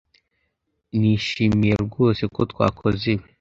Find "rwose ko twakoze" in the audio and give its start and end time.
1.85-3.03